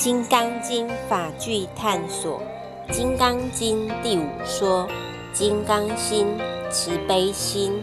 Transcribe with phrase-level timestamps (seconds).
[0.00, 2.40] 金刚经法句探索，
[2.90, 4.88] 《金刚经》第五说：
[5.30, 6.26] 金刚心，
[6.70, 7.82] 慈悲心。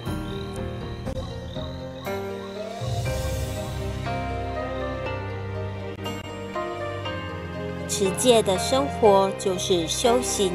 [7.88, 10.52] 持戒的生活就是修行，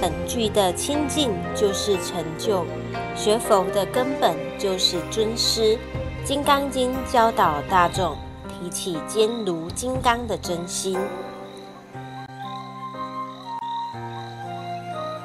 [0.00, 2.64] 本具的清净就是成就，
[3.14, 5.76] 学佛的根本就是尊师。
[6.24, 8.16] 《金刚经》教导大众
[8.58, 10.98] 提起坚如金刚的真心。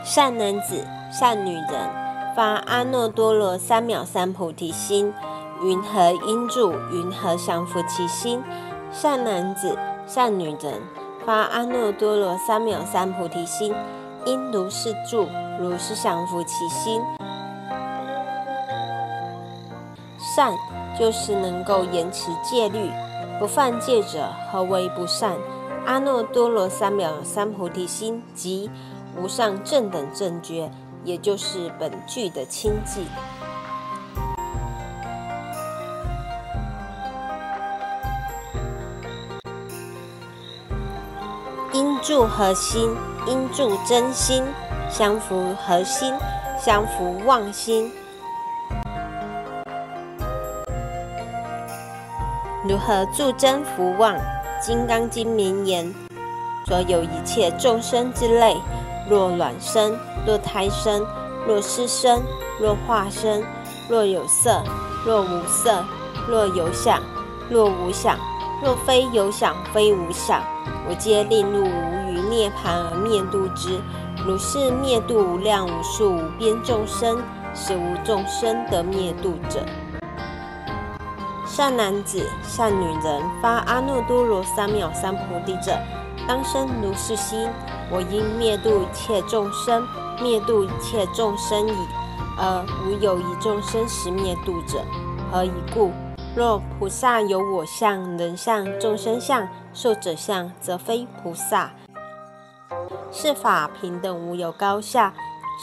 [0.03, 1.89] 善男子、善女人
[2.35, 5.13] 发阿耨多罗三藐三菩提心，
[5.63, 6.73] 云何应住？
[6.91, 8.43] 云何降伏其心？
[8.91, 10.81] 善男子、善女人
[11.25, 13.73] 发阿耨多罗三藐三菩提心，
[14.25, 15.29] 应如是住，
[15.59, 17.01] 如是降伏其心。
[20.35, 20.53] 善
[20.99, 22.89] 就是能够严持戒律，
[23.41, 25.35] 不犯戒者，何为不善？
[25.87, 28.69] 阿耨多罗三藐三菩提心即
[29.17, 30.69] 无上正等正觉，
[31.03, 33.03] 也就是本具的清净。
[41.73, 42.95] 应住何心？
[43.25, 44.43] 应住真心。
[44.87, 46.13] 降伏何心？
[46.63, 47.91] 降伏妄心。
[52.71, 54.15] 如何助真福旺？
[54.65, 55.93] 《金刚经》名言：
[56.65, 58.55] 所有一切众生之类。
[59.09, 61.05] 若卵生，若胎生，
[61.45, 62.23] 若湿生，
[62.61, 63.43] 若化生，
[63.89, 64.63] 若有色，
[65.05, 65.83] 若无色，
[66.29, 67.01] 若有想，
[67.49, 68.17] 若无想，
[68.63, 70.41] 若非有想非无想，
[70.87, 73.81] 我皆令入无余涅盘而灭度之。
[74.25, 77.21] 如是灭度无量无数无边众生，
[77.53, 79.59] 是无众生得灭度者。
[81.61, 85.77] 善男子、善女人发阿耨多罗三藐三菩提者，
[86.27, 87.47] 当生如是心。
[87.91, 89.87] 我应灭度一切众生，
[90.19, 91.87] 灭度一切众生矣，
[92.35, 94.81] 而无有一众生实灭度者。
[95.31, 95.91] 何以故？
[96.35, 101.69] 若菩萨有我相、人相、众生相、寿者相，则非菩萨。
[103.11, 105.13] 是法平等无有高下，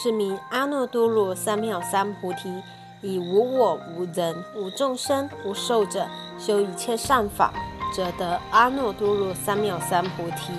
[0.01, 2.63] 是名阿耨多罗三藐三菩提。
[3.01, 6.07] 以无我、无人、无众生、无寿者
[6.39, 7.53] 修一切善法，
[7.95, 10.53] 则得阿耨多罗三藐三菩提。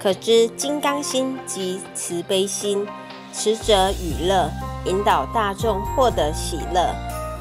[0.00, 2.84] 可知金刚心即慈悲心，
[3.32, 4.50] 慈者与乐，
[4.84, 6.92] 引导大众获得喜乐；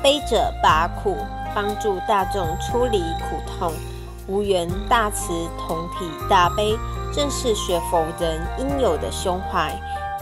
[0.04, 1.18] 悲者拔苦，
[1.56, 3.74] 帮助大众出离苦痛。
[4.28, 6.78] 无缘大慈，同体大悲，
[7.14, 9.74] 正是学佛人应有的胸怀。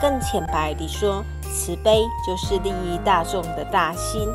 [0.02, 4.28] 更浅白地说，慈悲就是利益大众的大心。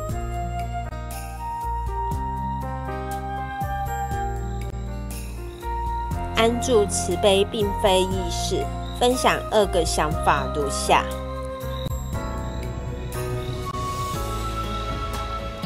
[6.35, 8.63] 安住慈悲并非易事，
[8.99, 11.03] 分享二个想法如下：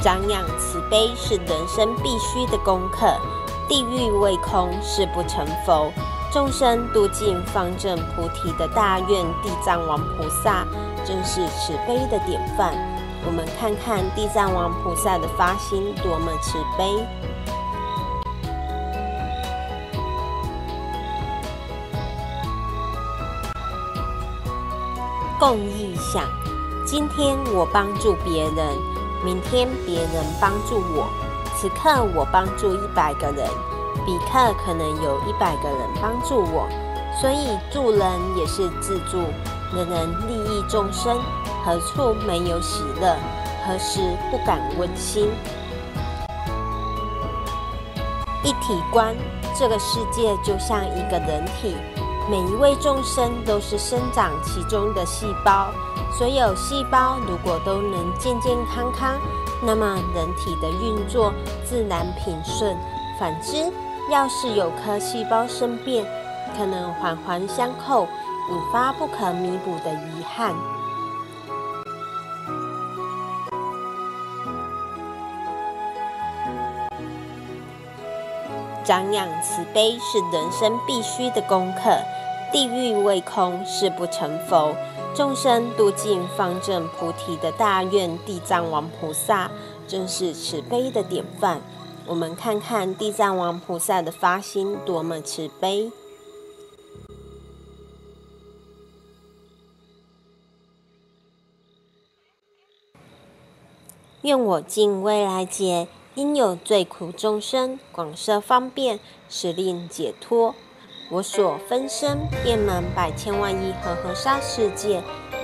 [0.02, 3.20] 长养慈悲是人生必须的功课。
[3.69, 5.94] 地狱未空誓不成佛，
[6.34, 10.66] 众生度尽方正菩提的大愿地藏王菩萨，
[11.06, 12.74] 正是慈悲的典范。
[13.28, 17.06] 我们看看地藏王菩萨的发心多么慈悲。
[25.40, 26.24] 共益想，
[26.88, 28.75] 今天我帮助别人，
[29.24, 31.08] 明天别人帮助我，
[31.59, 33.46] 此刻我帮助一百个人，
[34.06, 36.66] 彼刻可能有一百个人帮助我，
[37.20, 38.02] 所以助人
[38.38, 39.18] 也是自助。
[39.75, 41.20] 人人利益众生，
[41.66, 43.14] 何处没有喜乐？
[43.68, 44.00] 何时
[44.31, 45.30] 不感温馨？
[48.41, 49.14] 一体观，
[49.53, 51.76] 这个世界就像一个人体。
[52.32, 55.67] 每一位众生都是生长其中的细胞，
[56.17, 59.20] 所有细胞如果都能健健康康，
[59.61, 61.34] 那么人体的运作
[61.66, 62.76] 自然平顺。
[63.20, 63.72] 反之，
[64.09, 66.06] 要是有颗细胞生变，
[66.58, 68.08] 可能环环相扣，
[68.50, 70.56] 引发不可弥补的遗憾。
[78.85, 81.91] 长养慈悲是人生必须的功课。
[82.52, 84.73] 地狱未空誓不成佛，
[85.20, 89.52] 众生度尽方正菩提的大愿地藏王菩萨，
[89.86, 91.62] 正是慈悲的典范。
[92.08, 95.92] 我们看看地藏王菩萨的发心多么慈悲。
[104.22, 110.56] 愿我尽未来劫，因有罪苦众生，广设方便，使令解脱。
[111.11, 115.02] 我所分身，遍满百千万亿和合沙世界，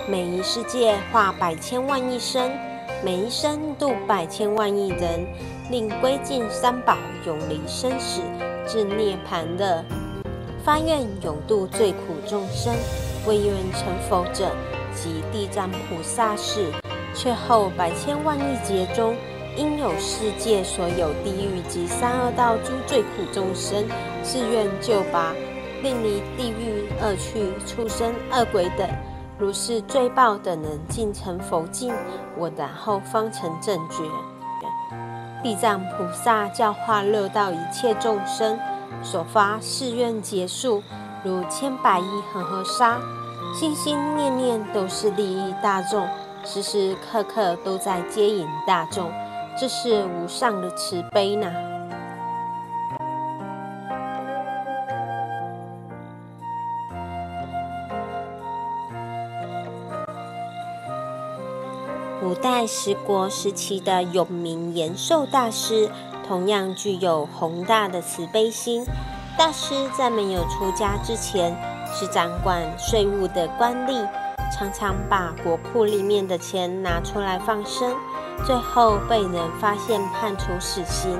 [0.08, 2.52] 每一世界化百千万亿身，
[3.04, 5.26] 每一生度百千万亿人，
[5.72, 6.96] 令归尽三宝，
[7.26, 8.22] 永离生死，
[8.68, 9.84] 至涅槃的。
[10.64, 12.72] 发愿永度最苦众生，
[13.26, 14.52] 为愿成佛者，
[14.94, 16.72] 即地藏菩萨是。
[17.16, 19.16] 却后百千万亿劫中，
[19.58, 23.84] 应有世界所有地狱及三恶道诸罪苦众生，
[24.22, 25.34] 自愿救拔，
[25.84, 28.90] 令离地狱恶趣、畜生、恶鬼等，
[29.38, 31.94] 如是罪报等人尽成佛境，
[32.38, 34.04] 我然后方成正觉。
[35.44, 38.58] 地藏菩萨教化六道一切众生，
[39.04, 40.82] 所发誓愿结束，
[41.24, 43.00] 如千百亿恒河沙，
[43.54, 46.08] 心心念念都是利益大众。
[46.44, 49.12] 时时刻刻都在接引大众，
[49.60, 51.75] 这是无上的慈悲呢。
[62.24, 65.90] 五代十国时期的永明延寿大师，
[66.26, 68.86] 同样具有宏大的慈悲心。
[69.38, 71.56] 大师在没有出家之前，
[71.94, 74.08] 是掌管税务的官吏。
[74.58, 77.94] 常常把国库里面的钱拿出来放生，
[78.46, 81.20] 最后被人发现判处死刑。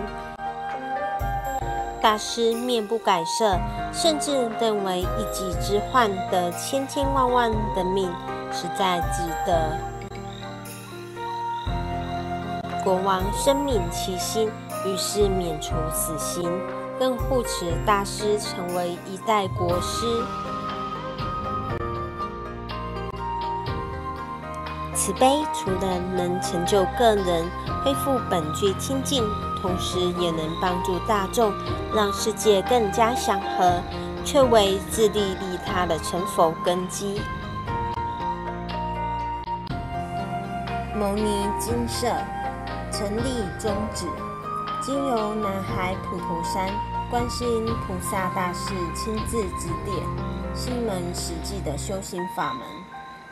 [2.02, 3.58] 大师面不改色，
[3.92, 8.10] 甚至认为一己之患得千千万万的命，
[8.54, 9.78] 实在值得。
[12.86, 14.48] 国王深悯其心，
[14.86, 16.48] 于是免除死刑，
[17.00, 20.06] 更护持大师成为一代国师。
[24.94, 27.50] 慈悲除了能成就个人
[27.84, 29.24] 恢复本具清净，
[29.64, 31.52] 同时也能帮助大众，
[31.92, 33.82] 让世界更加祥和，
[34.24, 37.20] 却为自利利他的成佛根基。
[40.96, 42.08] 牟尼金色
[42.98, 44.06] 成立宗旨，
[44.82, 46.70] 经由南海普陀山
[47.12, 49.98] 观世音菩萨大士亲自指点，
[50.56, 52.62] 是一门实际的修行法门。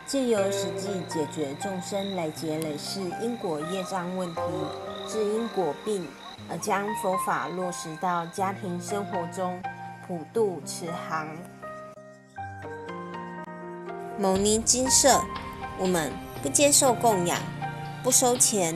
[0.06, 4.42] 借由实际解决众生累劫累世因果业障问题，
[5.08, 6.06] 治因果病，
[6.50, 9.64] 而将佛法落实到家庭生活中，
[10.06, 11.26] 普渡慈航。
[14.20, 15.22] 牟尼金舍，
[15.80, 16.12] 我们
[16.42, 17.40] 不接受供养，
[18.04, 18.76] 不收钱，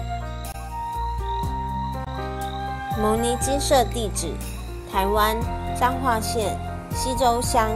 [3.01, 4.31] 牟尼金舍地址：
[4.91, 5.35] 台湾
[5.75, 6.55] 彰化县
[6.91, 7.71] 西周乡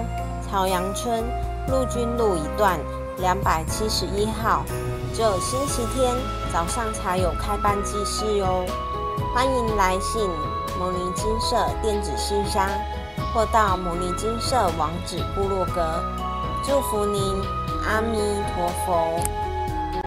[0.48, 1.24] 朝阳村。
[1.68, 2.80] 陆军路一段
[3.18, 4.64] 两百七十一号，
[5.16, 6.14] 只有星期天
[6.54, 8.64] 早上才有开班祭祀哟。
[9.34, 10.30] 欢迎来信
[10.80, 12.70] 牟尼金色电子信箱，
[13.34, 16.04] 或到牟尼金色网址部落格。
[16.64, 17.42] 祝福您，
[17.84, 18.20] 阿弥
[18.54, 19.45] 陀佛。